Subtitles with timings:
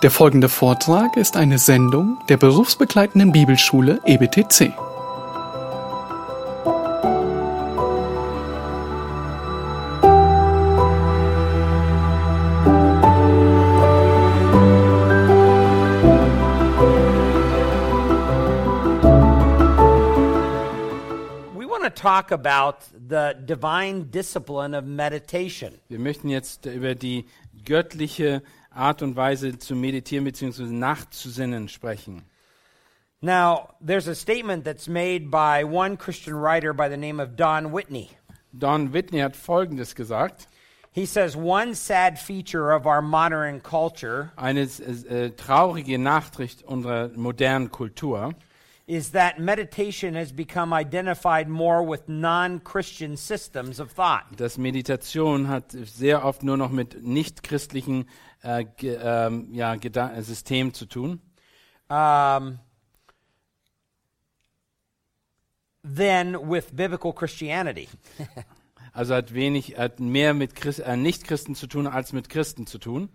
[0.00, 4.72] Der folgende Vortrag ist eine Sendung der berufsbegleitenden Bibelschule EBTC.
[21.56, 25.72] We want to talk about the divine discipline of meditation.
[25.88, 27.24] Wir möchten jetzt über die
[27.64, 30.64] göttliche Art und Weise zu meditieren bzw.
[30.64, 32.22] nachzusinnen sprechen.
[33.20, 37.72] Now, there's a statement that's made by one Christian writer by the name of Don
[37.72, 38.10] Whitney.
[38.56, 40.46] Don Whitney hat Folgendes gesagt.
[40.92, 47.70] He says one sad feature of our modern culture Eine äh, traurige Nachricht unserer modernen
[47.70, 48.34] Kultur
[48.86, 54.24] is that meditation has become identified more with non-Christian systems of thought.
[54.36, 58.06] dass Meditation hat sehr oft nur noch mit nichtchristlichen
[58.42, 61.20] äh, ge, ähm, ja, äh, Systemen zu tun.
[61.88, 62.58] Um,
[65.82, 67.88] than with biblical Christianity.
[68.94, 72.78] Also hat wenig, hat mehr mit Christ, äh, Nichtchristen zu tun als mit Christen zu
[72.78, 73.10] tun.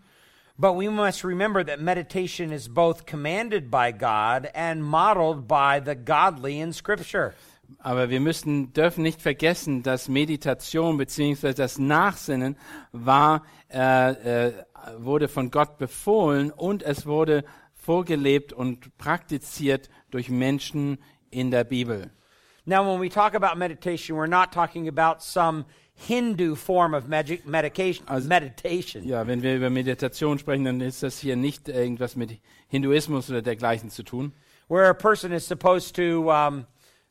[0.58, 5.96] But we must remember that meditation is both commanded by God and modeled by the
[5.96, 7.34] godly in Scripture.
[7.80, 11.54] Aber wir müssen, dürfen nicht vergessen, dass Meditation bzw.
[11.54, 12.56] das Nachsinnen
[12.92, 14.54] war, äh, äh,
[14.98, 20.98] wurde von Gott befohlen und es wurde vorgelebt und praktiziert durch Menschen
[21.32, 22.12] in der Bibel.
[22.66, 27.46] Now, when we talk about meditation, we're not talking about some Hindu form of magic
[27.46, 29.04] medication, Also- meditation.
[29.06, 33.42] Ja, wenn wir über Meditation sprechen, dann ist das hier nicht irgendwas mit Hinduismus oder
[33.42, 34.34] dergleichen zu tun.
[34.70, 36.66] where a person is supposed to, um,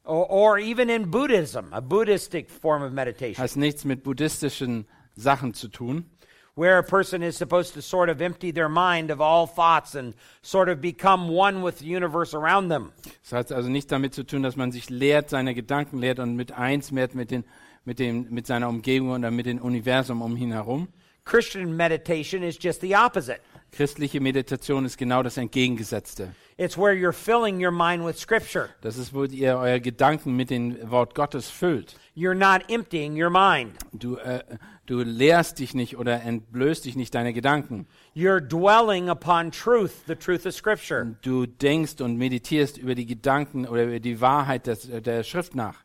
[0.04, 5.52] or, or even in Buddhism, a Buddhistic form of meditation, Hat nichts mit buddhistischen Sachen
[5.54, 6.06] zu tun.
[6.54, 10.14] Where a person is supposed to sort of empty their mind of all thoughts and
[10.42, 12.92] sort of become one with the universe around them.
[13.22, 16.36] Das hat also nicht damit zu tun, dass man sich lehrt, seine Gedanken lehrt und
[16.36, 17.44] mit eins wird mit, den,
[17.84, 20.88] mit, dem, mit seiner Umgebung oder mit dem Universum um ihn herum.
[21.24, 23.40] Christian meditation is just the opposite.
[23.72, 26.34] Christliche Meditation ist genau das Entgegengesetzte.
[26.58, 28.68] It's where you're filling your mind with Scripture.
[28.82, 31.96] Das ist, wo ihr euer Gedanken mit dem Wort Gottes füllt.
[32.14, 33.72] You're not emptying your mind.
[33.92, 34.44] Du, äh,
[34.84, 37.86] du lehrst dich nicht oder entblößt dich nicht deine Gedanken.
[38.14, 41.16] You're dwelling upon truth, the truth of Scripture.
[41.22, 45.82] Du denkst und meditierst über die Gedanken oder über die Wahrheit des, der Schrift nach.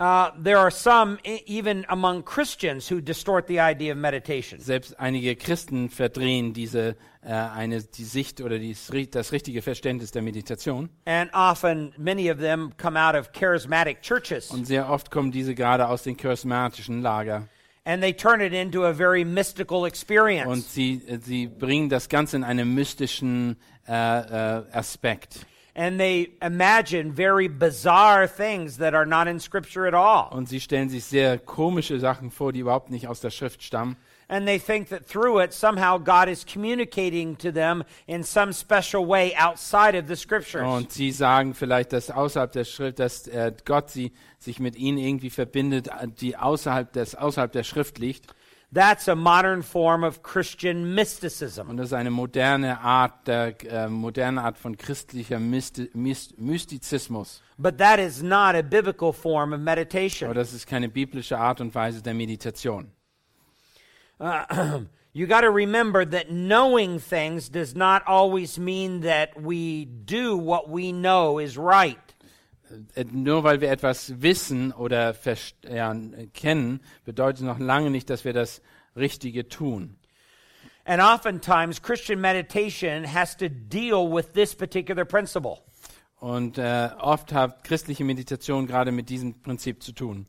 [0.00, 4.58] Uh, there are some, e- even among Christians, who distort the idea of meditation.
[4.58, 8.74] Selbst einige Christen verdrehen diese, äh, eine, die Sicht oder die,
[9.10, 10.88] das richtige Verständnis der Meditation.
[11.04, 14.50] And often, many of them come out of charismatic churches.
[14.50, 17.46] Und sehr oft kommen diese gerade aus den charismatischen Lager.
[17.84, 20.72] And they turn it into a very mystical Und experience.
[20.72, 23.56] sie, äh, sie bringen das Ganze in einen mystischen
[23.86, 25.40] äh, äh, Aspekt.
[25.80, 30.28] And they imagine very bizarre things that are not in Scripture at all.
[30.30, 33.96] Und sie stellen sich sehr komische Sachen vor, die überhaupt nicht aus der Schrift stammen.
[34.28, 39.08] And they think that through it, somehow God is communicating to them in some special
[39.08, 40.66] way outside of the Scriptures.
[40.66, 44.98] Und sie sagen vielleicht, dass außerhalb der Schrift, dass äh, Gott sie, sich mit ihnen
[44.98, 45.88] irgendwie verbindet,
[46.20, 48.26] die außerhalb, des, außerhalb der Schrift liegt.
[48.72, 51.70] That's a modern form of Christian mysticism.
[51.70, 57.42] Und das ist eine moderne Art, der, äh, moderne Art von christlicher Mysti Myst Mystizismus.
[57.58, 60.30] But that is not a biblical form of meditation.
[60.30, 62.92] Aber das ist keine biblische Art und Weise der Meditation.
[65.12, 70.68] You got to remember that knowing things does not always mean that we do what
[70.68, 72.09] we know is right.
[72.94, 75.14] Äh, Nur weil wir etwas wissen oder
[75.68, 75.94] ja,
[76.34, 78.62] kennen, bedeutet noch lange nicht, dass wir das
[78.96, 79.96] Richtige tun.
[80.84, 85.58] And oftentimes, Christian meditation has to deal with this particular principle.
[86.18, 90.26] Und äh, oft hat christliche Meditation gerade mit diesem Prinzip zu tun.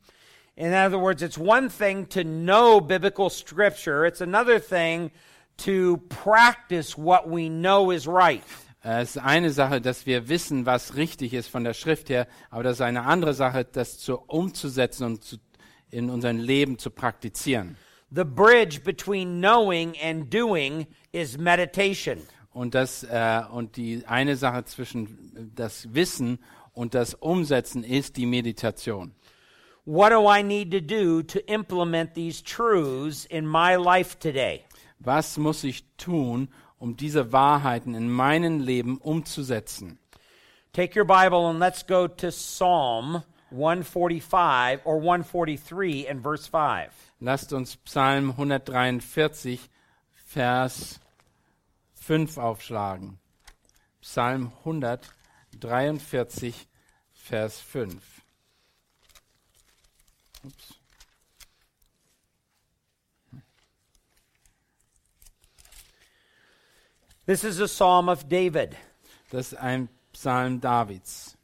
[0.55, 5.11] In other words, it's one thing to know biblical scripture, it's another thing
[5.57, 8.43] to practice what we know is right.
[8.83, 12.27] Äh, Es ist eine Sache, dass wir wissen, was richtig ist von der Schrift her,
[12.49, 15.37] aber das ist eine andere Sache, das zu, umzusetzen und zu,
[15.89, 17.77] in unserem Leben zu praktizieren.
[18.13, 22.17] The bridge between knowing and doing is meditation.
[22.53, 26.39] Und, das, äh, und die eine Sache zwischen das Wissen
[26.73, 29.13] und das Umsetzen ist die Meditation.
[29.85, 34.65] What do I need to do to implement these truths in my life today?
[34.99, 36.49] Was muss ich tun,
[36.81, 39.99] um diese Wahrheiten in meinem Leben umzusetzen?
[40.73, 46.91] Take your Bible and let's go to Psalm 145 or 143 and verse 5.
[47.19, 49.59] Lasst uns Psalm 143,
[50.25, 50.99] Vers
[51.93, 53.19] 5 aufschlagen.
[54.01, 56.67] Psalm 143,
[57.13, 58.21] Vers 5.
[60.43, 60.80] Ups.
[67.31, 68.75] This is a psalm of David.
[69.29, 71.37] Das ist ein Psalm Davids.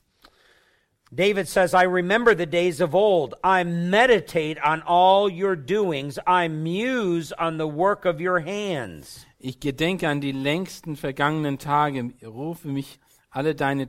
[1.15, 3.35] David says, I remember the days of old.
[3.41, 6.19] I meditate on all your doings.
[6.27, 9.25] I muse on the work of your hands.
[9.39, 12.99] Ich gedenke an die längsten vergangenen Tage, rufe mich
[13.29, 13.87] alle deine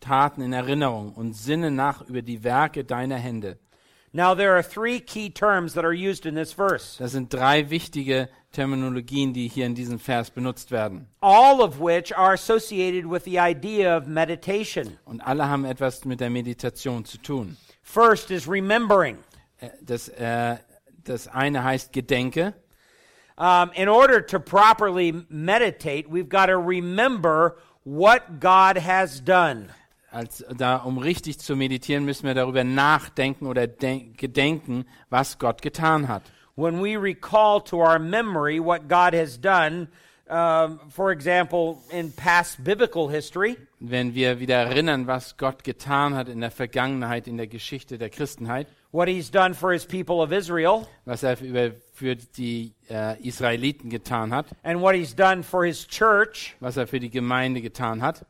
[0.00, 3.58] Taten in Erinnerung und sinne nach über die Werke deiner Hände.
[4.14, 7.70] Now, there are three key terms that are used in this verse, Das sind drei
[7.70, 11.06] wichtige Terminologien, die hier in diesem Vers benutzt werden.
[11.22, 14.98] all of which are associated with the idea of meditation.
[15.06, 17.56] Und alle haben etwas mit der Meditation zu tun.
[17.82, 19.16] First is remembering.
[19.60, 20.58] Äh, Das, äh,
[21.04, 22.52] das eine heißt Gedenke.
[23.38, 29.70] Um, in order to properly meditate, we've got to remember what God has done.
[30.12, 35.62] Als, da, um richtig zu meditieren, müssen wir darüber nachdenken oder denk, gedenken, was Gott
[35.62, 36.22] getan hat.
[36.54, 39.88] When we recall to our memory what God has done,
[40.28, 46.28] um, for example, in past biblical history, Wenn wir wieder erinnern, was Gott getan hat
[46.28, 50.30] in der Vergangenheit, in der Geschichte der Christenheit, what He's done for His people of
[50.30, 55.64] Israel, was er über, für die äh, Israeliten getan hat, and what He's done for
[55.64, 58.26] His church, was er für die Gemeinde getan hat,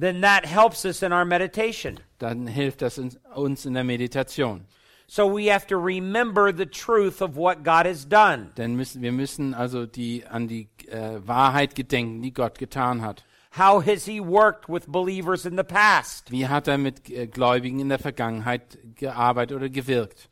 [0.00, 1.98] then that helps us in our meditation.
[2.18, 4.66] dann hilft das uns, in der Meditation.
[5.06, 8.52] So we have to remember the truth of what God has done.
[8.56, 13.24] Denn müssen, wir müssen also die, an die äh, Wahrheit gedenken, die Gott getan hat.
[13.58, 16.30] How has He worked with believers in the past?
[16.30, 20.30] Wie hat er mit äh, Gläubigen in der Vergangenheit gearbeitet oder gewirkt?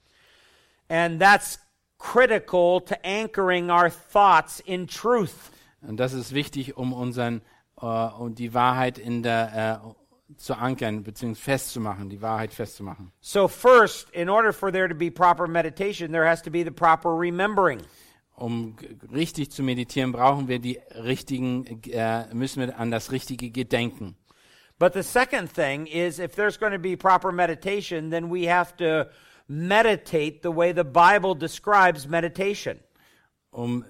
[0.88, 1.58] And that's
[1.98, 5.50] critical to anchoring our thoughts in truth.
[5.82, 7.42] Und das ist wichtig, um unseren
[7.80, 11.34] äh, um die Wahrheit in der äh, zu ankern bzw.
[11.34, 13.12] festzumachen, die Wahrheit festzumachen.
[13.20, 16.70] So, first, in order for there to be proper meditation, there has to be the
[16.70, 17.80] proper remembering.
[18.36, 18.76] Um
[19.12, 24.16] richtig zu meditieren, brauchen wir die richtigen, äh, müssen wir an das richtige Gedenken.
[24.78, 28.76] But the second thing is if there's going to be proper meditation, then we have
[28.76, 29.08] to
[29.48, 32.78] meditate the way the Bible describes meditation.
[33.52, 33.84] Um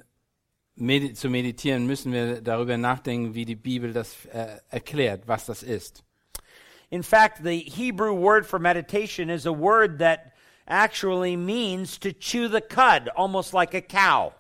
[0.81, 5.63] medi zu meditieren, müssen wir darüber nachdenken, wie die Bibel das äh, erklärt, was das
[5.63, 6.05] ist.
[6.91, 10.33] In fact, the Hebrew word for meditation is a word that
[10.67, 14.33] actually means to chew the cud, almost like a cow.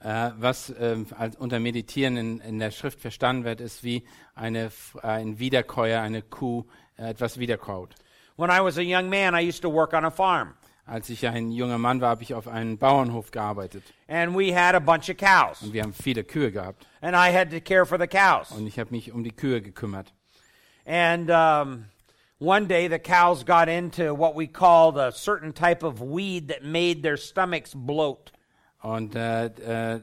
[0.00, 0.72] Äh, was
[1.18, 4.04] als unter Meditieren in, in der Schrift verstanden wird, ist wie
[4.36, 4.70] eine,
[5.02, 7.96] äh, ein Wiederkäuer, eine Kuh äh, etwas wiederkaut.
[8.36, 10.54] When I was a young man, I used to work on a farm,
[10.88, 13.82] Als ich ein junger Mann war, habe ich auf einem Bauernhof gearbeitet.
[14.08, 16.86] and we had a bunch of cows, Und wir haben viele Kühe gehabt.
[17.02, 18.50] and I had to care for the cows.
[18.52, 20.14] Und ich habe mich um die Kühe gekümmert.
[20.86, 21.84] And um,
[22.38, 26.62] one day the cows got into what we call the certain type of weed that
[26.64, 28.32] made their stomachs bloat.
[28.80, 30.00] Und äh, äh,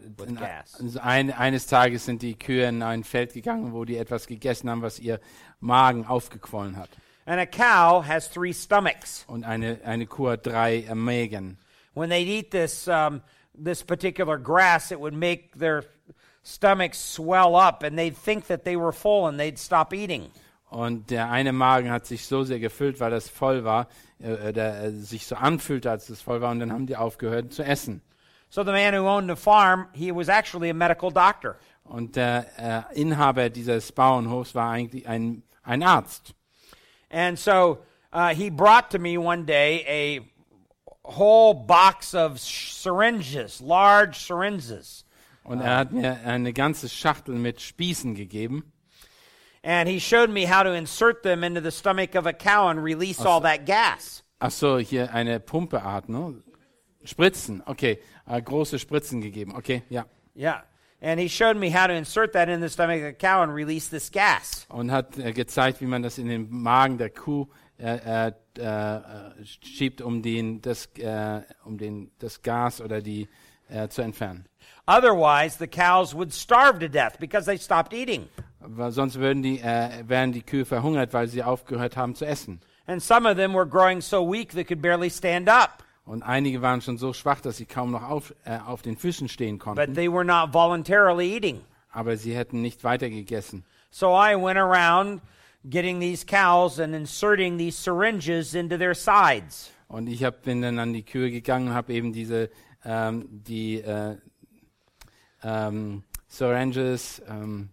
[0.80, 4.70] also ein, eines Tages sind die Kühe in ein Feld gegangen, wo die etwas gegessen
[4.70, 5.20] haben, was ihr
[5.62, 6.90] Magen aufgequollen hat.
[7.26, 9.26] And a cow has three stomachs.
[9.28, 11.58] Und eine, eine Kuh hat drei äh, Mägen.
[11.94, 13.22] When they'd eat this um,
[13.58, 15.84] this particular grass, it would make their
[16.44, 20.30] stomachs swell up, and they'd think that they were full, and they'd stop eating.
[20.70, 23.88] Und der eine Magen hat sich so sehr gefüllt, weil das voll war,
[24.20, 27.54] äh, der äh, sich so anfühlte, als es voll war, und dann haben die aufgehört
[27.54, 28.02] zu essen.
[28.50, 31.56] So the man who owned the farm, he was actually a medical doctor.
[31.84, 32.46] Und der
[32.94, 36.34] äh, Inhaber dieses Bauernhofs war eigentlich ein, ein Arzt.
[37.10, 37.80] And so
[38.12, 40.20] uh, he brought to me one day a
[41.04, 45.04] whole box of syringes, large syringes.
[45.44, 48.64] Und er hat mir eine ganze Schachtel mit Spießen gegeben.
[49.64, 52.84] And he showed me how to insert them into the stomach of a cow and
[52.84, 54.24] release all that gas.
[54.40, 56.44] Ach so, hier eine Pumpeart, ne?
[57.04, 58.00] Spritzen, okay.
[58.28, 60.06] Äh, große Spritzen gegeben, okay, ja.
[60.36, 60.64] Yeah.
[61.06, 63.54] And he showed me how to insert that in the stomach of the cow and
[63.54, 64.66] release this gas.
[64.70, 67.46] Und hat äh, gezeigt, wie man das in den Magen der Kuh
[67.78, 69.02] äh, äh, äh,
[69.62, 73.30] schiebt, um, den, das, äh, um den, das Gas oder die
[73.70, 74.46] äh, zu entfernen.
[74.88, 78.28] Otherwise, the cows would starve to death because they stopped eating.
[78.60, 82.62] Weil sonst würden die, äh, wären die Kühe verhungert, weil sie aufgehört haben zu essen.
[82.88, 85.84] And some of them were growing so weak they could barely stand up.
[86.06, 89.28] Und einige waren schon so schwach, dass sie kaum noch auf, äh, auf den Füßen
[89.28, 89.94] stehen But konnten.
[89.96, 91.62] they were not voluntarily eating.
[91.90, 93.66] Aber sie hätten nicht weiter gegessen.
[93.90, 95.22] So I went around
[95.64, 99.72] getting these cows and inserting these syringes into their sides.
[99.88, 102.50] Und ich hab, bin dann an die Kühe gegangen und habe eben diese
[102.84, 104.18] ähm, die äh,
[105.44, 107.70] ähm, Syringes, ähm,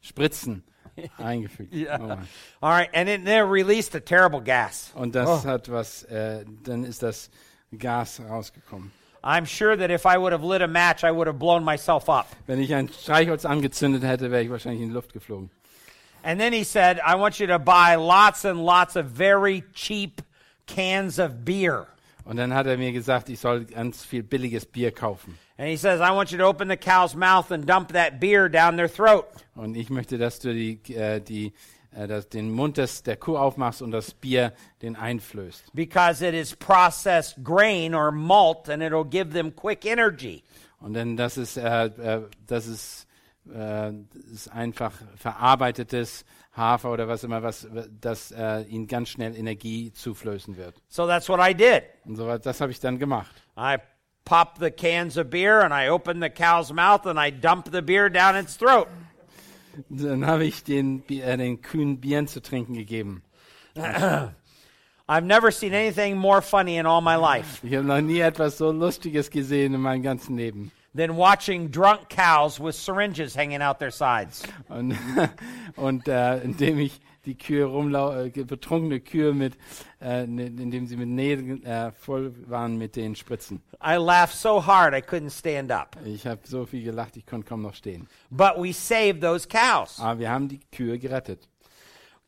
[0.00, 0.62] Spritzen
[1.18, 1.72] eingefügt.
[1.74, 2.28] Oh Mann.
[2.60, 4.92] All right, and it, then released a terrible gas.
[4.94, 5.48] Und das Oh.
[5.48, 7.30] hat was, äh, dann ist das
[7.78, 8.90] Gas rausgekommen.
[9.22, 12.08] I'm sure that if I would have lit a match, I would have blown myself
[12.08, 12.28] up.
[12.46, 15.50] Wenn ich ein Streichholz angezündet hätte, wäre ich wahrscheinlich in die Luft geflogen.
[16.22, 20.22] And then he said, I want you to buy lots and lots of very cheap
[20.66, 21.86] cans of beer.
[22.24, 25.38] Und dann hat er mir gesagt, ich soll ganz viel billiges Bier kaufen.
[25.58, 28.48] And he says, I want you to open the cow's mouth and dump that beer
[28.48, 29.26] down their throat.
[29.54, 31.52] Und ich möchte, dass du die, äh, die,
[31.92, 34.52] das, den Mund des, der Kuh aufmachst und das Bier
[34.82, 35.72] den einflößt.
[35.74, 40.42] because it is processed grain or malt and it'll give them quick energy.
[40.80, 43.06] Und dann das ist, äh, äh, das ist,
[43.52, 43.92] äh,
[44.32, 47.66] ist einfach verarbeitetes Hafer oder was immer, was
[48.00, 50.74] das äh, ihnen ganz schnell Energie zuflößen wird.
[50.88, 51.82] So that's what I did.
[52.04, 53.34] Und so, das habe ich dann gemacht.
[53.58, 53.76] I
[54.24, 57.82] popped the cans of beer and I opened the cow's mouth and I dumped the
[57.82, 58.88] beer down its throat.
[59.88, 63.22] Dann habe ich den, äh, den Kühen Bieren zu trinken gegeben.
[65.08, 68.58] I've never seen anything more funny in all my life Ich habe noch nie etwas
[68.58, 70.72] so Lustiges gesehen in meinem ganzen Leben.
[70.96, 74.42] than watching drunk cows with syringes hanging out their sides.
[74.68, 74.96] Und,
[75.76, 79.56] und äh, indem ich die Kühe rumlau äh, betrunkene Kühe mit,
[80.00, 83.60] äh, ne- indem sie mit Nägeln äh, voll waren mit den Spritzen.
[83.82, 85.96] I laughed so hard I couldn't stand up.
[86.04, 88.08] Ich habe so viel gelacht, ich konnte kaum noch stehen.
[88.30, 89.98] But we saved those cows.
[90.00, 91.48] Aber wir haben die Kühe gerettet.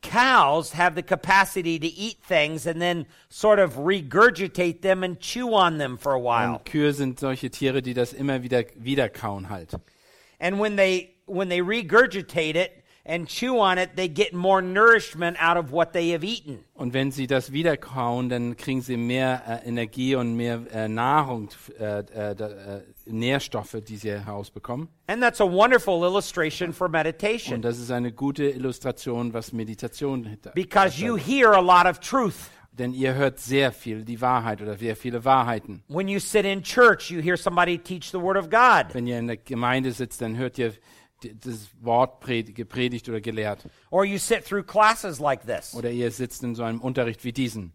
[0.00, 5.52] Cows have the capacity to eat things and then sort of regurgitate them and chew
[5.54, 6.56] on them for a while.
[6.56, 9.74] Und Kühe sind solche Tiere, die das immer wieder wiederkauen halt.
[10.38, 12.70] And when they when they regurgitate it
[13.08, 16.64] and chew on it, they get more nourishment out of what they have eaten.
[16.74, 21.48] Und wenn sie das wiederkauen, dann kriegen sie mehr äh, Energie und mehr äh, Nahrung,
[21.80, 24.88] äh, äh, äh, Nährstoffe, die sie herausbekommen.
[25.08, 30.38] And that's a wonderful illustration for Und meditation das ist eine gute Illustration, was Meditation
[30.54, 32.50] because you hear a lot of truth.
[32.70, 35.82] Denn ihr hört sehr viel die Wahrheit oder sehr viele Wahrheiten.
[35.88, 38.94] When you sit in church, you hear somebody teach the word of God.
[38.94, 40.74] Wenn ihr in der Gemeinde sitzt, dann hört ihr
[41.22, 43.64] das Wort pred- gepredigt oder gelehrt.
[43.90, 45.74] Or you sit through classes like this.
[45.74, 47.72] Oder ihr sitzt in so einem Unterricht wie diesen.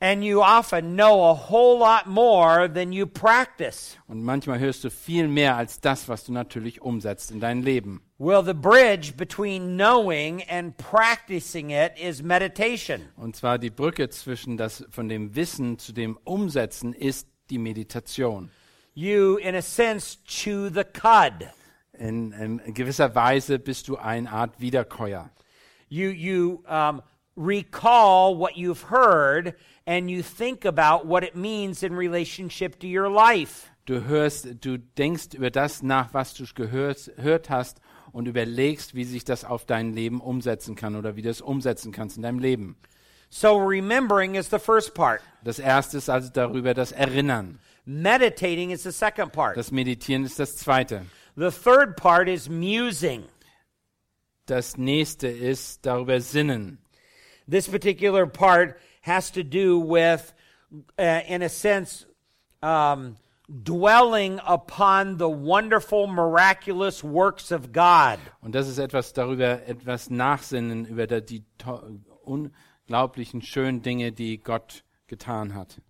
[0.00, 3.96] And you often know a whole lot more than you practice.
[4.06, 8.02] Und manchmal hörst du viel mehr als das, was du natürlich umsetzt in dein Leben.
[8.18, 13.00] Well, the bridge between knowing and practicing it is meditation.
[13.16, 18.50] Und zwar die Brücke zwischen das, von dem Wissen zu dem Umsetzen ist die Meditation.
[18.94, 21.48] You, in a sense, chew the cud.
[21.98, 25.30] In, in gewisser Weise bist du eine Art Wiederkäuer.
[25.88, 27.02] You, you um,
[27.36, 29.54] recall what you've heard
[29.86, 33.70] and you think about what it means in relationship to your life.
[33.86, 37.80] Du hörst, du denkst über das nach, was du gehört, gehört hast
[38.12, 41.92] und überlegst, wie sich das auf dein Leben umsetzen kann oder wie du es umsetzen
[41.92, 42.76] kannst in deinem Leben.
[43.28, 47.58] So, remembering is the first part, Das erste ist also darüber das Erinnern.
[47.86, 49.56] Meditating is the second part.
[49.56, 51.06] Das Meditieren ist das zweite.
[51.36, 53.24] The third part is musing.
[54.46, 56.78] Das nächste ist darüber Sinnen.
[57.48, 60.32] This particular part has to do with,
[60.98, 62.06] uh, in a sense,
[62.62, 63.16] um,
[63.48, 68.18] dwelling upon the wonderful, miraculous works of God.
[68.40, 71.44] Und das ist etwas darüber, etwas nachsinnen über die
[72.24, 75.80] unglaublichen schönen Dinge, die Gott getan hat.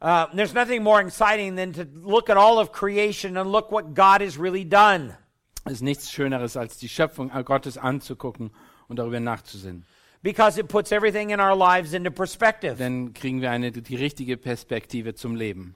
[0.00, 3.94] Uh, there's nothing more exciting than to look at all of creation and look what
[3.94, 5.14] God has really done.
[5.64, 8.50] Es ist nichts Schöneres, als die Schöpfung Gottes anzugucken
[8.88, 9.84] und darüber nachzusinnen.
[10.22, 12.76] Because it puts everything in our lives into perspective.
[12.78, 15.74] Dann kriegen wir eine, die richtige Perspektive zum Leben.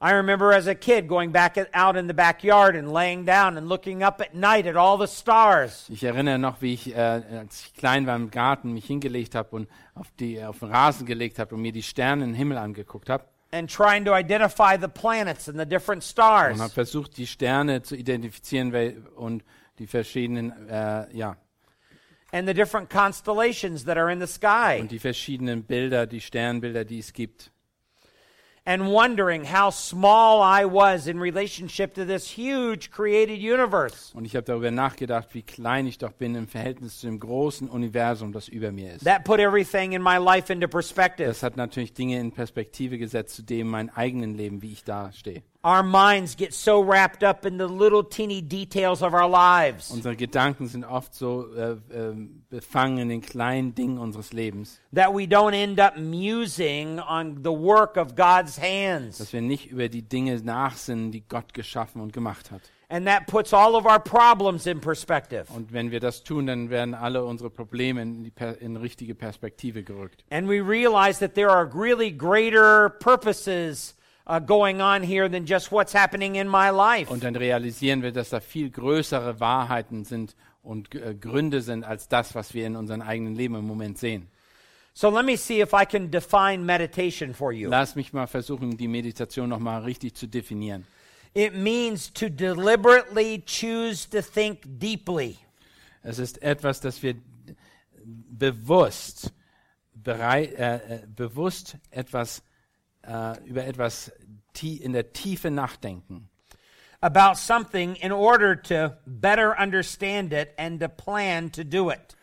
[0.00, 3.68] I remember as a kid going back out in the backyard and laying down and
[3.68, 5.86] looking up at night at all the stars.
[5.88, 9.56] Ich erinnere noch, wie ich, äh, als ich klein war im Garten, mich hingelegt habe
[9.56, 13.10] und auf, die, auf den Rasen gelegt habe und mir die Sterne im Himmel angeguckt
[13.10, 16.54] habe and trying to identify the planets and the different stars.
[16.54, 19.42] und habe versucht, die Sterne zu identifizieren und
[19.78, 21.36] die verschiedenen, äh, ja,
[22.32, 24.78] and the different constellations that are in the sky.
[24.80, 27.50] und die verschiedenen Bilder, die Sternbilder, die es gibt.
[28.68, 34.14] And wondering how small I was in relationship to this huge created universe.
[34.14, 37.70] Und ich habe darüber nachgedacht, wie klein ich doch bin im Verhältnis zu dem großen
[37.70, 39.06] Universum, das über mir ist.
[39.06, 41.28] That put everything in my life into perspective.
[41.28, 45.12] Das hat natürlich Dinge in Perspektive gesetzt zu dem mein eigenen Leben, wie ich da
[45.12, 45.42] stehe.
[45.64, 50.14] Our minds get so wrapped up in the little teeny details of our lives Unsere
[50.14, 52.14] Gedanken sind oft so äh, äh,
[52.48, 57.50] befangen in den kleinen Dingen unseres Lebens, that we don't end up musing on the
[57.50, 59.18] work of God's hands.
[59.18, 62.62] dass wir nicht über die Dinge nachsinnen, die Gott geschaffen und gemacht hat.
[62.90, 65.44] And that puts all of our problems in perspective.
[65.54, 69.14] Und wenn wir das tun, dann werden alle unsere Probleme in, die per in richtige
[69.14, 70.24] Perspektive gerückt.
[70.30, 73.94] And we realize that there are really greater purposes
[74.28, 77.10] uh, going on here than just what's happening in my life.
[77.10, 82.08] Und dann realisieren wir, dass da viel größere Wahrheiten sind und äh, Gründe sind als
[82.08, 84.28] das, was wir in unserem eigenen Leben im Moment sehen.
[84.94, 87.70] So let me see if I can define meditation for you.
[87.70, 90.84] Lass mich mal versuchen, die Meditation nochmal richtig zu definieren.
[91.34, 95.36] It means to deliberately choose to think deeply.
[96.02, 97.14] Es ist etwas, das wir
[98.04, 99.32] bewusst,
[99.94, 102.42] bereit, äh, äh, bewusst etwas,
[103.02, 104.12] äh, über etwas
[104.60, 106.28] in der Tiefe nachdenken.
[107.02, 112.16] about something in order to better understand it and to plan to do it.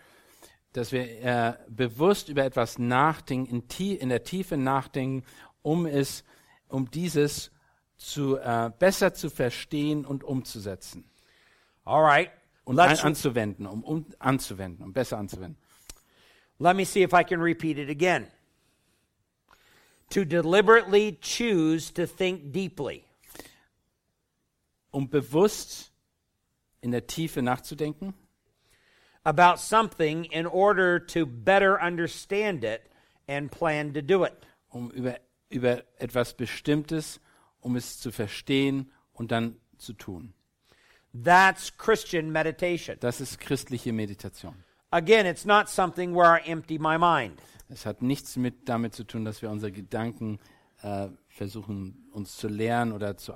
[0.74, 5.24] Dass wir äh, bewusst über etwas nachdenken, in, in der Tiefe nachdenken,
[5.62, 6.24] um es,
[6.68, 7.52] um dieses
[7.98, 11.10] zu, äh, besser zu verstehen und umzusetzen.
[11.86, 12.30] All right.
[12.66, 15.58] Und an, anzuwenden, um, um anzuwenden, um besser anzuwenden.
[16.58, 18.28] let me see if I can repeat it again.
[20.12, 23.06] To deliberately choose to think deeply.
[24.92, 25.92] Um bewusst
[26.82, 28.14] in der Tiefe nachzudenken,
[29.26, 32.90] about something in order to better understand it
[33.28, 34.46] and plan to do it.
[34.76, 35.20] um über,
[35.50, 37.22] über etwas Bestimmtes,
[37.62, 40.34] um es zu verstehen und dann zu tun.
[41.14, 42.98] That's Christian meditation.
[43.00, 44.65] Das ist christliche Meditation.
[44.96, 47.38] Again, it's not something where I empty my mind.
[47.70, 50.40] Es hat nichts mit damit zu tun, dass wir unsere Gedanken
[50.84, 53.34] äh, versuchen, uns zu lernen oder zu,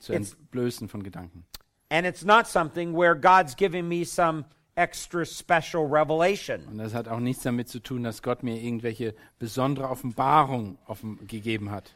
[0.00, 1.44] zu It's- entblößen von Gedanken.
[1.90, 6.66] And it's not something where God's giving me some extra special revelation.
[6.66, 11.24] Und das hat auch nichts damit zu tun, dass Gott mir irgendwelche besondere Offenbarung offen
[11.28, 11.94] gegeben hat.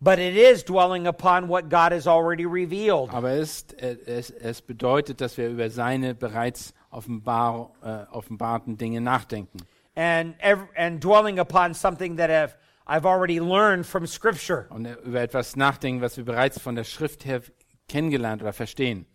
[0.00, 3.08] But it is dwelling upon what God has already revealed.
[3.08, 9.00] Aber es, äh, es, es bedeutet, dass wir über seine bereits offenbar, äh, offenbarten Dinge
[9.00, 9.58] nachdenken.
[9.96, 14.66] And, ev- and dwelling upon something that I've, I've already learned from Scripture.
[14.70, 17.42] Und äh, über etwas nachdenken, was wir bereits von der Schrift her
[17.88, 19.06] kennengelernt oder verstehen.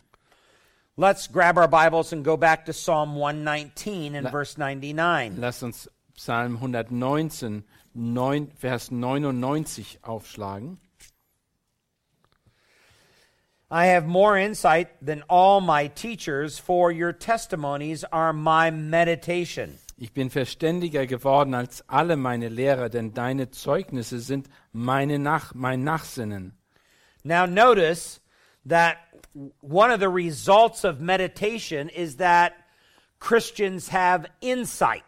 [0.96, 5.36] Let's grab our Bibles and go back to Psalm 119 and La- verse 99.
[5.38, 7.64] Lasst uns Psalm 119,
[7.94, 10.78] 9, Vers 99 aufschlagen.
[13.72, 19.78] I have more insight than all my teachers, for your testimonies are my meditation.
[19.96, 25.84] Ich bin verständiger geworden als alle meine Lehrer, denn deine Zeugnisse sind meine Nach mein
[25.84, 26.54] Nachsinnen.
[27.22, 28.20] Now, notice
[28.64, 28.96] that
[29.60, 32.54] one of the results of meditation is that
[33.20, 35.04] Christians have insight.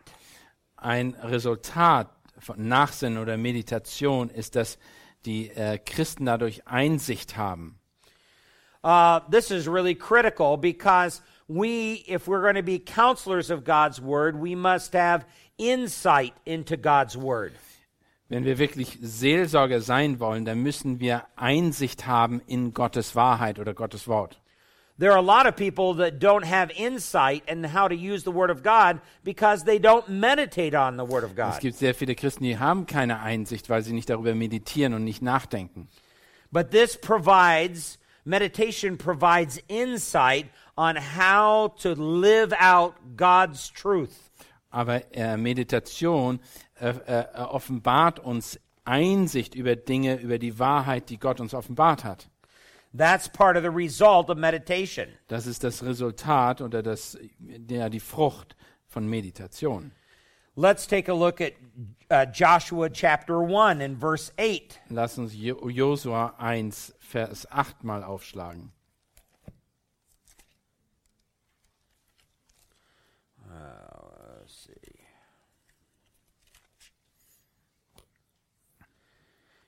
[0.77, 4.79] Ein Resultat von Nachsinnen oder Meditation ist, dass
[5.25, 7.81] die äh, Christen dadurch Einsicht haben.
[8.85, 14.01] Uh, this is really critical because we, if we're going to be counselors of God's
[14.01, 15.25] Word, we must have
[15.59, 17.53] insight into God's Word.
[18.29, 23.75] Wenn wir wirklich Seelsorger sein wollen, dann müssen wir Einsicht haben in Gottes Wahrheit oder
[23.75, 24.39] Gottes Wort.
[24.99, 28.31] There are a lot of people that don't have insight in how to use the
[28.31, 31.61] Word of God because they don't meditate on the Word of Es God.
[31.61, 35.21] gibt sehr viele Christen, die haben keine Einsicht, weil sie nicht darüber meditieren und nicht
[35.23, 35.89] nachdenken.
[36.51, 44.31] But this provides, meditation provides insight on how to live out God's truth.
[44.71, 46.41] Aber äh, Meditation
[46.81, 52.29] äh, äh, offenbart uns Einsicht über Dinge, über die Wahrheit, die Gott uns offenbart hat.
[52.97, 55.09] That's part of the result of meditation.
[55.29, 57.19] Das ist das Resultat oder das,
[57.69, 58.57] ja, die Frucht
[58.87, 59.93] von Meditation.
[60.55, 61.55] Let's take a look at
[62.11, 64.79] uh, Joshua chapter 1 and verse 8.
[64.91, 68.71] Lass uns Jo- Josua 1, Vers 8 mal aufschlagen.
[73.51, 74.73] Let's see.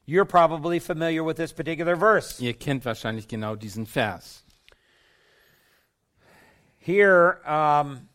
[0.06, 2.40] You're probably familiar with this particular verse.
[2.40, 4.42] Ihr kennt wahrscheinlich genau diesen Vers.
[6.78, 8.08] Here, um,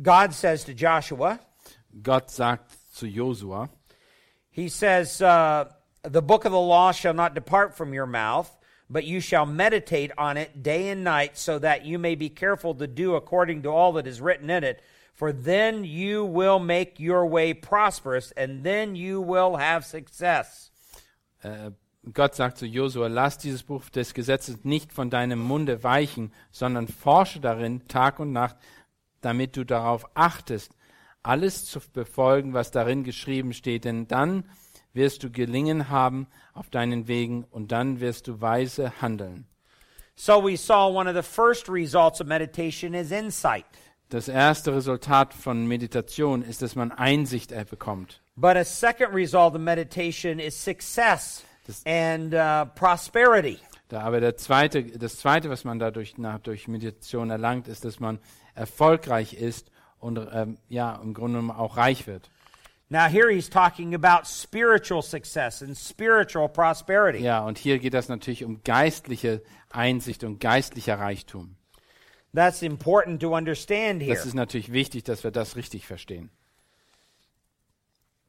[0.00, 1.38] God says to Joshua,
[2.02, 3.68] Gott sagt zu Josua,
[4.50, 5.66] He says, uh,
[6.02, 8.56] The book of the law shall not depart from your mouth,
[8.90, 12.74] but you shall meditate on it day and night, so that you may be careful
[12.74, 14.82] to do according to all that is written in it.
[15.12, 20.70] For then you will make your way prosperous, and then you will have success.
[21.44, 21.70] äh,
[22.12, 26.86] Gott sagt zu Josua, lass dieses Buch des Gesetzes nicht von deinem Munde weichen, sondern
[26.86, 28.56] forsche darin Tag und Nacht,
[29.24, 30.72] damit du darauf achtest,
[31.22, 34.44] alles zu befolgen, was darin geschrieben steht, denn dann
[34.92, 39.46] wirst du gelingen haben auf deinen Wegen und dann wirst du weise handeln.
[40.16, 43.64] So we saw one of the first results of meditation is insight.
[44.10, 48.20] Das erste Resultat von Meditation ist, dass man Einsicht bekommt.
[48.36, 53.58] But a second result of meditation is success Das- and uh, prosperity.
[53.88, 57.98] Da, aber der zweite, das zweite, was man dadurch nach, durch Meditation erlangt, ist, dass
[57.98, 58.18] man
[58.54, 62.30] erfolgreich ist und ähm, ja, im Grunde genommen auch reich wird.
[62.90, 67.18] Now, here he's talking about spiritual success and spiritual prosperity.
[67.18, 71.56] Ja, und hier geht das natürlich um geistliche Einsicht und geistlicher Reichtum.
[72.34, 74.14] That's important to understand here.
[74.14, 76.30] Das ist natürlich wichtig, dass wir das richtig verstehen.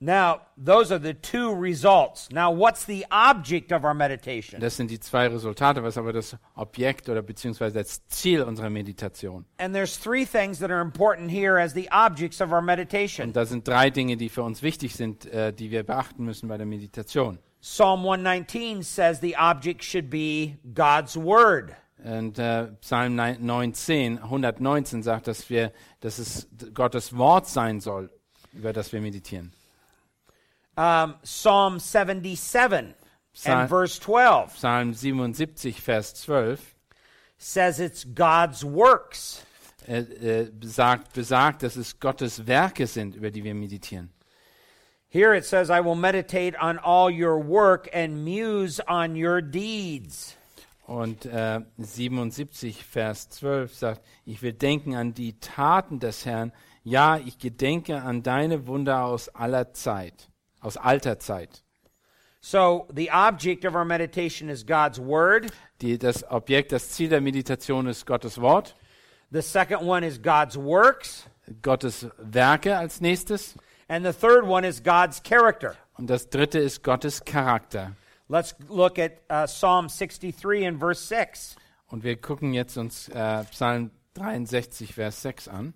[0.01, 2.29] Now, those are the two results.
[2.29, 4.60] Now, what's the object of our meditation?
[4.60, 9.45] Das sind die zwei Resultate, was aber das Objekt oder beziehungsweise das Ziel unserer Meditation.
[9.58, 13.27] And there's three things that are important here as the objects of our meditation.
[13.27, 16.49] Und da sind drei Dinge, die für uns wichtig sind, äh, die wir beachten müssen
[16.49, 17.39] bei der Meditation.
[17.62, 21.71] Psalm 119 says the object should be God's Word.
[22.03, 28.12] Und äh, Psalm 19, 119 sagt, dass wir, dass es Gottes Wort sein soll,
[28.53, 29.53] über das wir meditieren.
[30.77, 32.95] Um, Psalm 77
[33.33, 36.75] Psalm- and verse 12 Psalm 77, Vers 12
[37.38, 39.41] says it's God's works.
[39.88, 44.09] äh, äh, besagt, besagt, dass es Gottes Werke sind, über die wir meditieren.
[45.07, 50.35] Here it says, I will meditate on all your work and muse on your deeds.
[50.88, 56.51] Und äh, 77, Vers 12 sagt, ich will denken an die Taten des Herrn.
[56.83, 60.29] Ja, ich gedenke an deine Wunder aus aller Zeit,
[60.65, 61.62] aus alter Zeit.
[62.41, 65.51] So the object of our meditation is God's Word.
[65.82, 68.75] Die, das Objekt, das Ziel der Meditation ist Gottes Wort,
[69.32, 71.25] The second one is God's works.
[71.62, 73.56] Gottes Werke als nächstes.
[73.89, 75.75] And the third one is God's character.
[75.97, 77.95] Und das dritte ist Gottes Charakter.
[78.30, 81.56] Let's look at uh, Psalm 63 and verse 6.
[81.88, 85.73] Und wir gucken jetzt uns äh, Psalm 63, Vers 6 an.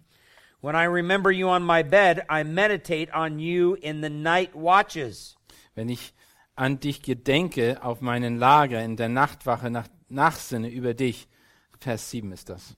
[0.62, 5.38] When I remember you on my bed, I meditate on you in the night watches.
[5.76, 6.13] Wenn ich
[6.56, 11.28] an dich gedenke, auf meinen Lager in der Nachtwache, nach, nachsinne über dich.
[11.80, 12.76] Vers 7 ist das.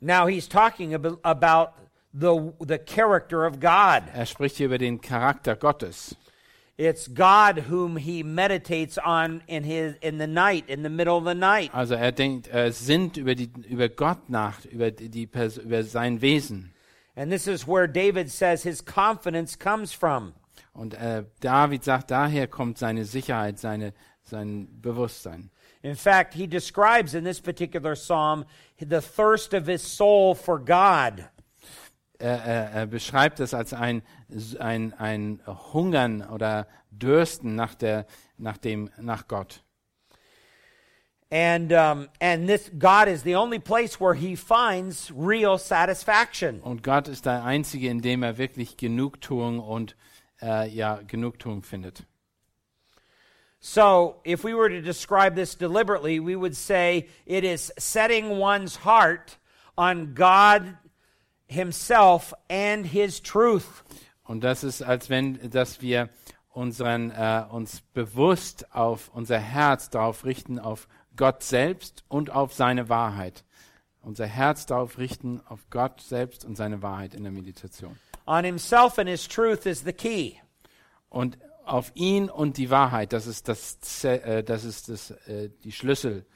[0.00, 1.72] Now he's talking ab- about
[2.12, 4.02] the, the character of God.
[4.12, 6.14] Er spricht hier über den Charakter Gottes.
[6.76, 11.24] It's God whom he meditates on in his in the night, in the middle of
[11.24, 11.70] the night.
[11.72, 15.28] Also er denkt, er sinnt über, die, über Gott nach, über, die, die
[15.62, 16.72] über sein Wesen.
[17.16, 20.34] And this is where David says his confidence comes from.
[20.72, 23.92] Und äh, David sagt, daher kommt seine Sicherheit, seine,
[24.24, 25.50] sein Bewusstsein.
[25.82, 28.46] In fact, he describes in this particular psalm
[28.80, 31.28] the thirst of his soul for God.
[32.24, 34.02] Er, er beschreibt es als ein,
[34.58, 38.06] ein, ein Hungern oder Dürsten nach, der,
[38.38, 39.62] nach, dem, nach Gott.
[41.30, 46.60] And um, and this God is the only place where he finds real satisfaction.
[46.60, 49.96] Und Gott ist der Einzige, in dem er wirklich Genugtuung und
[50.40, 52.04] äh, ja, Genugtuung findet.
[53.60, 58.84] So, if we were to describe this deliberately, we would say it is setting one's
[58.84, 59.38] heart
[59.76, 60.76] on God
[61.46, 63.84] himself and his truth.
[64.24, 66.08] Und das ist, als wenn, dass wir
[66.50, 72.88] unseren, äh, uns bewusst auf unser Herz darauf richten, auf Gott selbst und auf seine
[72.88, 73.44] Wahrheit.
[74.00, 77.98] Unser Herz darauf richten, auf Gott selbst und seine Wahrheit in der Meditation.
[78.26, 80.34] On himself and his truth is the key.
[81.08, 85.72] Und auf ihn und die Wahrheit, das ist das, äh, das ist das, äh, die
[85.72, 86.26] Schlüssel.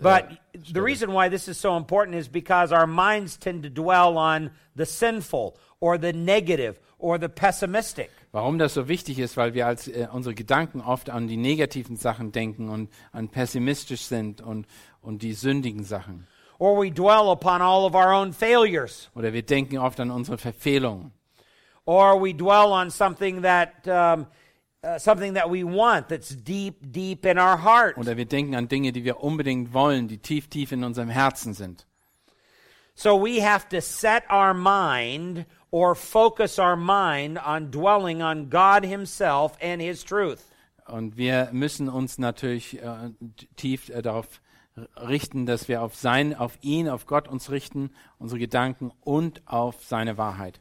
[0.00, 0.30] But
[0.72, 4.50] the reason why this is so important is because our minds tend to dwell on
[4.76, 8.10] the sinful or the negative or the pessimistic.
[8.32, 11.96] Warum das so wichtig ist, weil wir als äh, unsere Gedanken oft an die negativen
[11.96, 14.66] Sachen denken und an pessimistisch sind und,
[15.00, 16.26] und die sündigen Sachen.
[16.58, 19.10] Or we dwell upon all of our own failures.
[19.14, 21.12] Oder wir denken oft an unsere Verfehlungen.
[21.84, 24.26] Or we dwell on something that, um,
[24.98, 27.96] something that we want that's deep, deep in our heart.
[27.96, 31.54] Oder wir denken an Dinge, die wir unbedingt wollen, die tief, tief in unserem Herzen
[31.54, 31.86] sind.
[32.94, 38.84] So we have to set our mind or focus our mind on dwelling on God
[38.84, 40.40] Himself and His truth.
[40.86, 43.10] Und wir müssen uns natürlich äh,
[43.56, 44.40] tief äh, darauf
[44.96, 49.84] richten, dass wir auf sein, auf ihn, auf Gott uns richten, unsere Gedanken und auf
[49.84, 50.60] seine Wahrheit.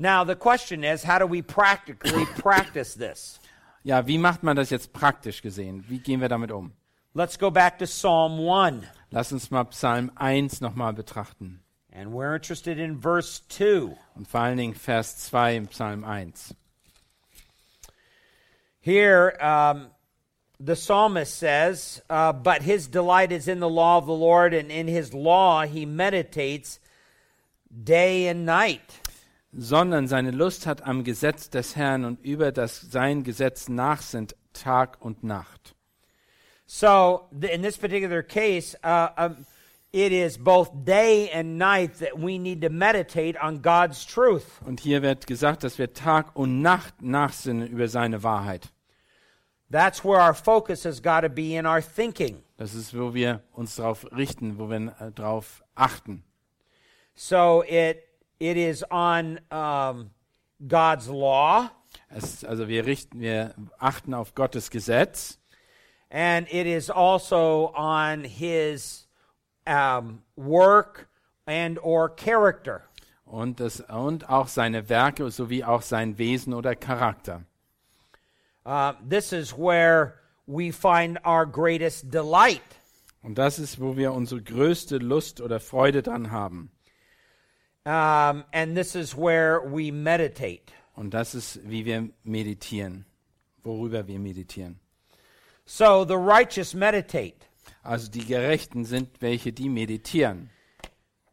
[0.00, 3.40] Now, the question is how do we practically practice this?
[3.82, 5.84] Ja, wie macht man das jetzt praktisch gesehen?
[5.88, 6.72] Wie gehen wir damit um?
[7.14, 8.84] Let's go back to Psalm 1.
[9.10, 11.60] Lass uns mal Psalm 1 nochmal betrachten.
[11.92, 13.96] And we're interested in verse 2.
[14.14, 16.54] Und vor allen Dingen Vers 2 im Psalm 1.
[18.80, 19.88] Here, um,
[20.60, 24.70] the psalmist says, uh, But his delight is in the law of the Lord, and
[24.70, 26.78] in his law he meditates
[27.68, 29.00] day and night.
[29.52, 34.98] Sondern seine Lust hat am Gesetz des Herrn und über das sein Gesetz nachsinnt Tag
[35.00, 35.74] und Nacht.
[36.66, 39.46] So, in this particular case, uh, um,
[39.90, 44.44] it is both day and night that we need to meditate on God's truth.
[44.66, 48.70] Und hier wird gesagt, dass wir Tag und Nacht nachsinnen über seine Wahrheit.
[49.70, 52.42] That's where our focus has got to be in our thinking.
[52.58, 56.22] Das ist, wo wir uns darauf richten, wo wir äh, darauf achten.
[57.14, 58.07] So it
[58.38, 60.10] it is on um,
[60.66, 61.70] God's law,
[62.10, 65.38] Es, also wir richten, wir achten auf Gottes Gesetz
[66.10, 69.06] and it is also on His
[69.66, 71.08] um, work
[71.46, 72.82] and or character.
[73.24, 77.44] und, das, und auch seine Werke sowie auch sein Wesen oder Charakter.
[78.64, 80.14] Uh, this is where
[80.46, 82.62] we find our greatest delight.
[83.22, 86.70] Und das ist, wo wir unsere größte Lust oder Freude dran haben.
[87.88, 90.72] Um, and this is where we meditate.
[90.94, 93.06] Und das ist, wie wir meditieren,
[93.64, 94.78] worüber wir meditieren.
[95.64, 97.46] So the righteous meditate
[97.82, 100.50] Also die Gerechten sind welche, die meditieren,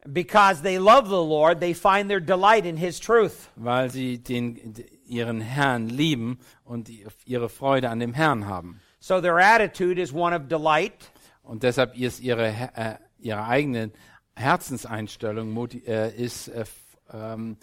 [0.06, 3.50] because they love the Lord, they find their delight in His truth.
[3.56, 4.74] weil sie den,
[5.06, 6.88] ihren Herrn lieben und
[7.26, 8.80] ihre Freude an dem Herrn haben.
[8.98, 11.10] So their attitude is one of delight.
[11.42, 13.90] Und deshalb ist ihre, äh, ihre eigene
[14.36, 16.64] Herzenseinstellung äh, ist äh,
[17.12, 17.56] ähm,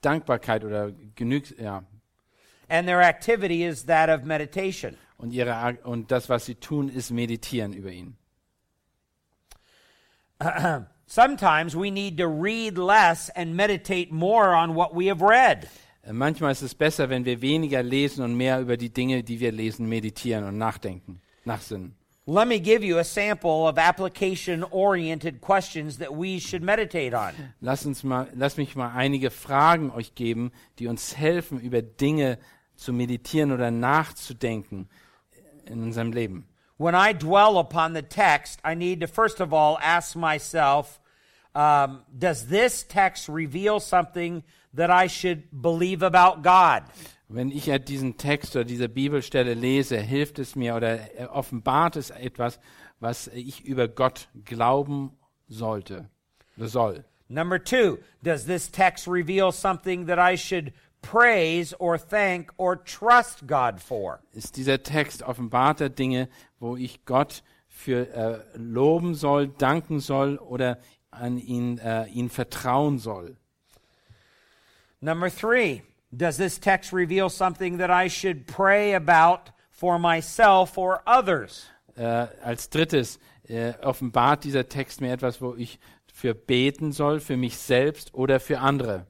[0.00, 1.84] Dankbarkeit oder genügt, ja.
[2.68, 4.96] and their activity is that of meditation.
[5.18, 8.16] Und, ihre, und das, was sie tun, ist meditieren über ihn.
[11.06, 15.68] Sometimes we need to read less and meditate more on what we have read.
[16.02, 19.40] Äh, Manchmal ist es besser, wenn wir weniger lesen und mehr über die Dinge, die
[19.40, 21.94] wir lesen, meditieren und nachdenken, nachsinnen.
[22.28, 27.34] Let me give you a sample of application oriented questions that we should meditate on.
[27.60, 32.38] Lass, uns mal, lass mich mal einige Fragen euch geben, die uns helfen, über Dinge
[32.74, 34.88] zu meditieren oder nachzudenken
[35.66, 36.48] in unserem Leben.
[36.78, 41.00] When I dwell upon the text, I need to first of all ask myself
[41.54, 44.42] um, Does this text reveal something
[44.74, 46.82] that I should believe about God?
[47.28, 51.00] Wenn ich ja diesen Text oder diese Bibelstelle lese, hilft es mir oder
[51.32, 52.60] offenbart es etwas,
[53.00, 55.10] was ich über Gott glauben
[55.48, 56.08] sollte
[56.56, 57.04] oder soll.
[57.28, 63.48] Number two, does this text reveal something that I should praise or thank or trust
[63.48, 64.20] God for?
[64.32, 66.28] Ist dieser Text offenbart er Dinge,
[66.60, 70.78] wo ich Gott für äh, loben soll, danken soll oder
[71.10, 73.36] an ihn, äh, ihn vertrauen soll?
[75.00, 81.02] Number three, does this text reveal something that I should pray about for myself or
[81.06, 81.66] others?
[81.96, 85.78] Äh, als drittes äh, offenbart dieser Text mir etwas, wo ich
[86.12, 89.06] für beten soll, für mich selbst oder für andere.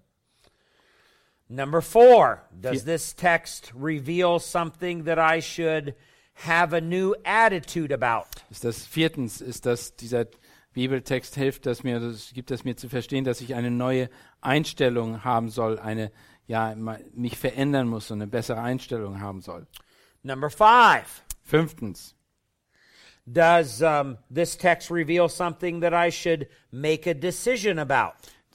[1.49, 5.95] Number four, does this text reveal something that I should
[6.45, 8.27] have a new attitude about?
[8.51, 10.27] Ist das viertens, ist das dieser
[10.73, 15.25] Bibeltext hilft das mir, das gibt es mir zu verstehen, dass ich eine neue Einstellung
[15.25, 16.11] haben soll, eine
[16.47, 16.75] ja
[17.15, 19.67] mich verändern muss und eine bessere Einstellung haben soll.
[20.23, 22.15] Number five, Fünftens,
[23.27, 28.15] does um, this text reveal something that I should make a decision about?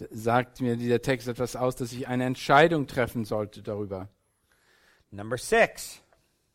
[0.09, 4.09] sagt mir dieser Text etwas aus, dass ich eine Entscheidung treffen sollte darüber.
[5.11, 6.01] Number six,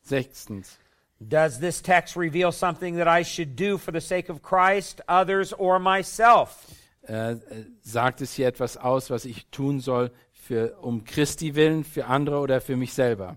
[0.02, 0.78] Sechstens,
[1.20, 5.52] does this text reveal something that I should do for the sake of Christ, others,
[5.52, 6.66] or myself?
[7.08, 7.38] äh, äh,
[7.82, 10.10] sagt es hier etwas aus, was ich tun soll
[10.46, 13.36] für um Christi willen, für andere oder für mich selber?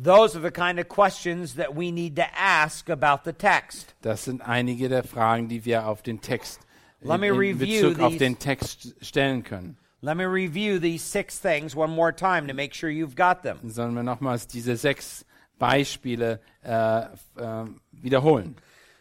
[0.00, 3.94] Those are the kind of questions that we need to ask about the text.
[4.02, 6.60] Das sind einige der Fragen, die wir auf den Text
[7.00, 8.18] Let in, me in review Bezug auf these.
[8.18, 9.76] den Text stellen können.
[10.00, 13.58] Let me review these six things one more time to make sure you've got them.
[13.68, 15.24] Sollen wir nochmals diese sechs
[15.58, 17.06] Beispiele äh, äh,
[17.90, 18.56] wiederholen?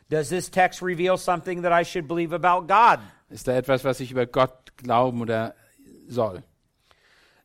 [0.09, 2.99] Does this text reveal something that I should believe about God?
[3.29, 5.53] Ist da etwas, was ich über Gott glauben oder
[6.07, 6.41] soll?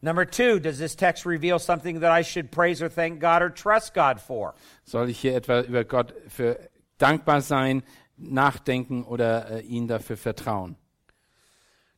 [0.05, 3.51] Number two, does this text reveal something that I should praise or thank God or
[3.51, 4.55] trust God for?
[4.85, 6.59] Soll ich hier etwa über Gott für
[6.99, 7.85] dankbar sein,
[8.17, 10.77] nachdenken oder äh, ihn dafür vertrauen?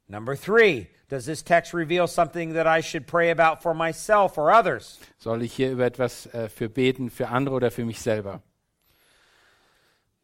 [0.06, 4.50] Number three, does this text reveal something that I should pray about for myself or
[4.52, 4.98] others?
[5.18, 8.42] Soll ich hier über etwas äh, für beten, für andere oder für mich selber?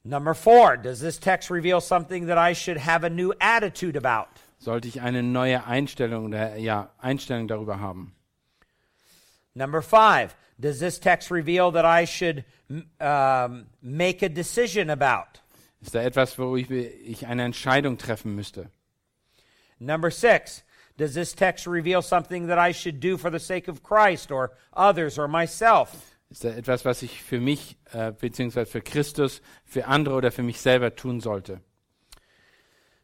[0.04, 4.28] Number four, does this text reveal something that I should have a new attitude about?
[4.60, 8.14] Sollte ich eine neue Einstellung ja, Einstellung darüber haben?
[9.54, 12.44] Number five, does this text reveal that I should
[13.00, 15.40] um, make a decision about?
[15.80, 18.70] Ist da etwas, wo ich, ich eine Entscheidung treffen müsste?
[19.78, 20.62] Number six,
[20.98, 24.50] does this text reveal something that I should do for the sake of Christ or
[24.74, 26.18] others or myself?
[26.28, 30.42] Ist da etwas, was ich für mich, äh, beziehungsweise für Christus, für andere oder für
[30.42, 31.62] mich selber tun sollte?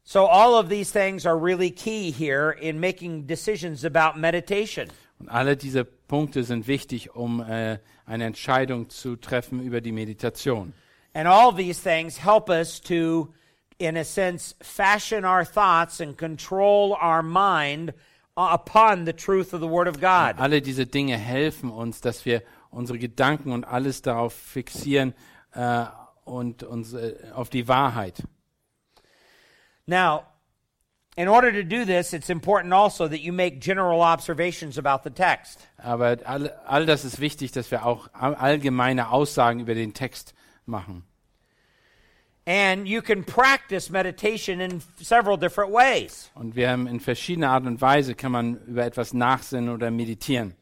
[0.08, 4.88] So, all of these things are really key here in making decisions about meditation.
[5.18, 10.74] Und alle diese Punkte sind wichtig, um äh, eine Entscheidung zu treffen über die Meditation.
[11.12, 13.34] And all these things help us to,
[13.80, 17.92] in a sense, fashion our thoughts and control our mind
[18.36, 20.38] upon the truth of the Word of God.
[20.38, 25.14] Alle diese Dinge helfen uns, dass wir unsere Gedanken und alles darauf fixieren
[25.52, 25.86] äh,
[26.24, 28.22] und uns äh, auf die Wahrheit.
[29.86, 30.24] Now,
[31.16, 35.10] in order to do this, it's important also that you make general observations about the
[35.10, 35.66] text.
[35.78, 40.34] Aber all, all das ist wichtig, dass wir auch all- allgemeine Aussagen über den Text
[40.66, 41.04] machen.
[42.48, 46.30] And you can practice meditation in several different ways.
[46.34, 50.54] Und wir haben in verschiedener Art und Weise kann man über etwas nachsinnen oder meditieren.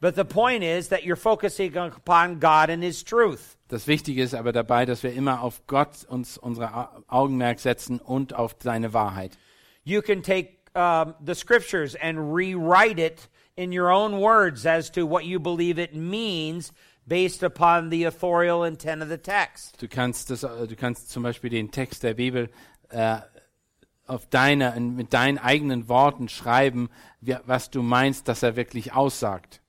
[0.00, 3.57] But the point is that you're focusing upon God and His truth.
[3.68, 8.00] Das Wichtige ist aber dabei, dass wir immer auf Gott uns unsere Au- Augenmerk setzen
[8.00, 9.36] und auf seine Wahrheit.
[9.84, 15.06] You can take um, the scriptures and rewrite it in your own words as to
[15.08, 16.72] what you believe it means
[17.06, 19.80] based upon the authorial intent of the text.
[19.80, 22.50] Du kannst, das, äh, du kannst zum Beispiel den Text der Bibel
[22.90, 23.18] äh,
[24.06, 26.88] auf deine, mit deinen eigenen Worten schreiben,
[27.20, 29.60] wie, was du meinst, dass er wirklich aussagt.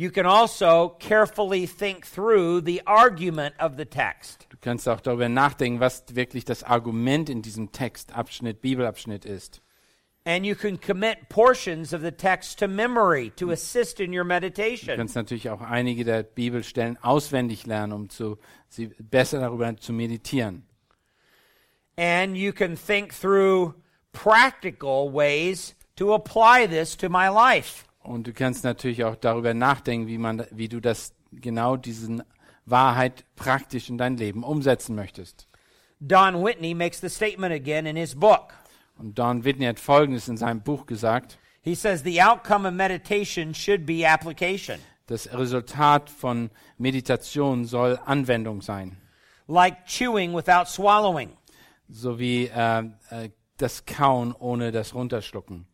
[0.00, 4.46] You can also carefully think through the argument of the text.
[4.48, 9.60] Du kannst auch darüber nachdenken, was wirklich das Argument in diesem Textabschnitt, Bibelabschnitt ist.
[10.24, 14.28] And you can commit portions of the text to memory to assist in your Du
[14.28, 14.96] meditation.
[14.96, 18.38] kannst natürlich auch einige der Bibelstellen auswendig lernen, um zu,
[18.70, 20.64] sie besser darüber zu meditieren.
[21.98, 23.74] And you can think through
[24.12, 27.84] practical ways to apply this to my life.
[28.10, 32.24] Und du kannst natürlich auch darüber nachdenken, wie, man, wie du das genau diesen
[32.66, 35.46] Wahrheit praktisch in dein Leben umsetzen möchtest.
[36.00, 38.52] Don Whitney makes the statement again in his book.
[38.98, 41.38] Und Don Whitney hat Folgendes in seinem Buch gesagt.
[41.62, 44.80] He says the outcome of meditation should be application.
[45.06, 48.96] Das Resultat von Meditation soll Anwendung sein,
[49.46, 51.30] Like chewing without swallowing.
[51.88, 55.69] sowie äh, äh, das Kauen ohne das Runterschlucken.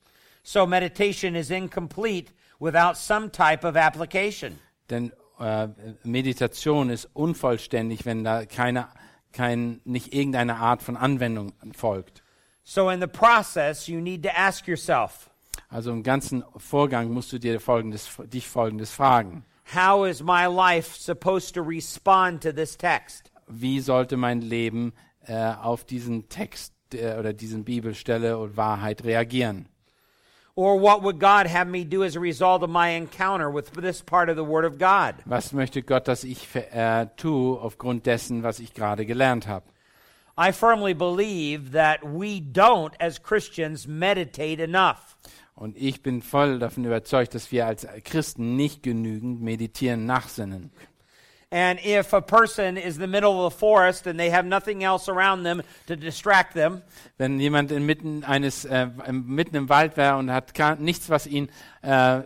[0.48, 2.30] So meditation is incomplete
[2.60, 4.60] without some type of application.
[4.88, 5.66] Denn äh,
[6.04, 8.86] Meditation ist unvollständig, wenn da keine,
[9.32, 12.22] kein, nicht irgendeine Art von Anwendung folgt.
[12.62, 15.28] So in the process, you need to ask yourself,
[15.68, 19.44] Also im ganzen Vorgang musst du dir folgendes, dich Folgendes fragen.
[19.74, 23.32] how is my life supposed to respond to this text?
[23.48, 24.92] Wie sollte mein Leben
[25.26, 29.68] äh, auf diesen Text äh, oder diesen Bibelstelle und Wahrheit reagieren?
[30.58, 34.00] Or what would God have me do as a result of my encounter with this
[34.00, 35.16] part of the Word of God?
[35.26, 39.66] Was möchte Gott, dass ich äh, tue aufgrund dessen, was ich gerade gelernt habe?
[40.38, 45.18] I firmly believe that we don't, as Christians, meditate enough.
[45.54, 50.70] Und ich bin voll davon überzeugt, dass wir als Christen nicht genügend meditieren, nachsinnen.
[51.52, 54.82] And if a person is in the middle of the forest and they have nothing
[54.82, 56.82] else around them to distract them,
[57.18, 61.48] Wenn jemand inmitten eines äh, mitten im Wald wäre und hat nichts, was ihn
[61.84, 62.18] äh,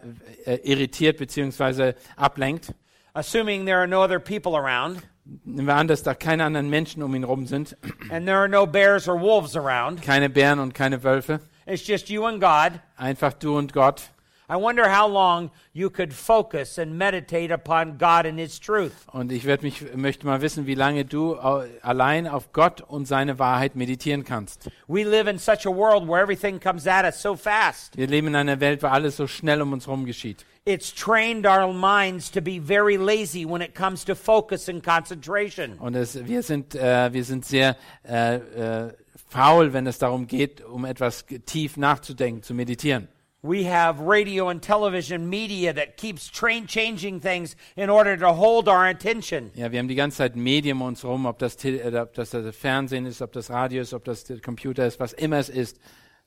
[0.46, 1.92] äh, irritiert bzw.
[2.16, 2.72] ablenkt,
[3.12, 5.02] assuming there are no other people around,
[5.44, 7.76] nehmen wir an, dass da keine anderen Menschen um ihn rum sind,
[8.10, 12.08] and there are no bears or wolves around, keine Bären und keine Wölfe, it's just
[12.08, 14.02] you and God, einfach du und Gott.
[14.50, 19.06] I wonder how long you could focus and meditate upon God and His truth.
[19.12, 23.38] Und ich werd mich, möchte mal wissen, wie lange du allein auf Gott und seine
[23.38, 24.68] Wahrheit meditieren kannst.
[24.88, 27.96] We live in such a world where everything comes at us so fast.
[27.96, 30.44] Wir leben in einer Welt, wo alles so schnell um uns herum geschieht.
[30.64, 35.78] It's trained our minds to be very lazy when it comes to focus and concentration.
[35.78, 38.92] Und es, wir, sind, äh, wir sind sehr äh, äh,
[39.28, 43.06] faul, wenn es darum geht, um etwas tief nachzudenken, zu meditieren.
[43.42, 48.68] We have radio and television media that keeps train changing things in order to hold
[48.68, 49.50] our attention.
[49.54, 52.30] Ja, wir haben die ganze Zeit Medien um uns herum, ob das, äh, ob das
[52.30, 55.48] das Fernsehen ist, ob das Radio ist, ob das der Computer ist, was immer es
[55.48, 55.80] ist.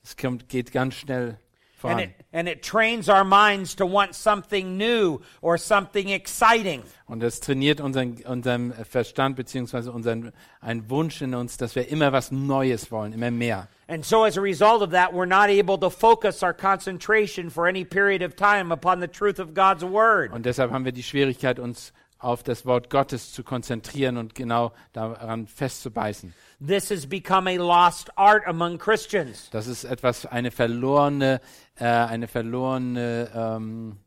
[0.03, 1.37] Es kommt, geht ganz schnell
[1.83, 1.99] voran.
[1.99, 6.81] it, and it trains our minds to want something new or something exciting.
[7.05, 12.11] Und das trainiert unseren, unseren Verstand beziehungsweise unseren, einen Wunsch in uns, dass wir immer
[12.11, 13.67] was Neues wollen, immer mehr.
[13.87, 17.67] And so, as a result of that, we're not able to focus our concentration for
[17.67, 20.31] any period of time upon the truth of God's Word.
[20.31, 21.91] Und deshalb haben wir die Schwierigkeit, uns
[22.23, 26.33] auf das Wort Gottes zu konzentrieren und genau daran festzubeißen.
[26.65, 29.49] This has become a lost art among Christians.
[29.51, 31.41] Das ist etwas, eine verlorene,
[31.75, 33.97] äh, eine verlorene ähm,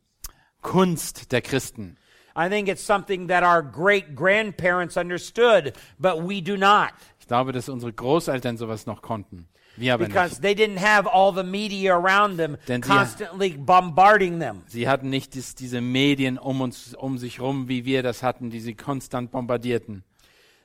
[0.62, 1.98] Kunst der Christen.
[2.34, 6.92] I think it's something that our great grandparents understood, but we do not.
[7.20, 9.48] Ich glaube, dass unsere Großeltern sowas noch konnten.
[9.76, 10.42] Wir aber Because nicht.
[10.42, 14.62] they didn't have all the media around them Denn sie- constantly bombarding them.
[14.66, 18.50] Sie hatten nicht dies, diese Medien um uns, um sich rum, wie wir das hatten,
[18.50, 20.02] die sie konstant bombardierten.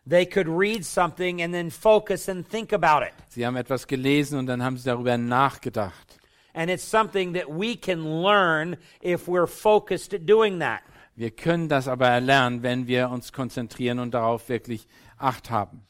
[0.10, 3.14] They could read something and then focus and think about it.
[3.28, 6.18] Sie haben etwas gelesen und dann haben sie darüber nachgedacht.
[6.54, 10.82] And it's something that we can learn if we're focused at doing that.
[11.16, 14.88] Wir können das aber erlernen, wenn wir uns konzentrieren und darauf wirklich
[15.18, 15.84] Acht haben.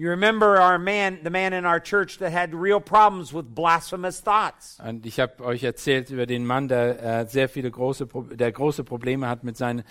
[0.00, 4.20] You remember our man, the man in our church that had real problems with blasphemous
[4.20, 4.78] thoughts.
[4.78, 8.52] Und ich habe euch erzählt über den Mann, der äh, sehr viele große, Pro der
[8.52, 9.82] große Probleme hat mit seinen,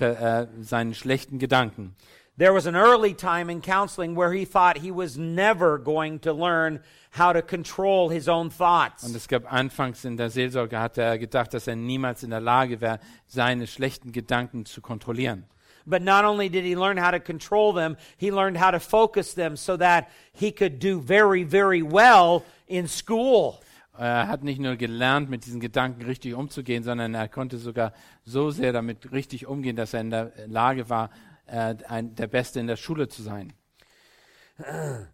[0.00, 1.94] äh, seinen schlechten Gedanken.
[2.38, 6.32] There was an early time in counseling where he thought he was never going to
[6.32, 6.80] learn
[7.16, 9.14] how to control his own Und thoughts.
[9.14, 12.80] es gab anfangs in der Seelsorge, hat er gedacht, dass er niemals in der Lage
[12.80, 12.98] wäre,
[13.28, 15.44] seine schlechten Gedanken zu kontrollieren.
[15.86, 19.34] But not only did he learn how to control them, he learned how to focus
[19.34, 23.60] them so that he could do very, very well in school.
[23.98, 27.92] Er hat nicht nur gelernt, mit diesen Gedanken richtig umzugehen, sondern er konnte sogar
[28.24, 31.10] so sehr damit richtig umgehen, dass er in der Lage war,
[31.46, 33.52] äh, ein, der Beste in der Schule zu sein.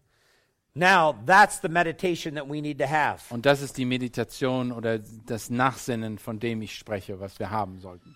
[0.75, 3.33] Now, that's the meditation that we need to have.
[3.33, 7.79] Und das ist die Meditation oder das Nachsinnen, von dem ich spreche, was wir haben
[7.79, 8.15] sollten.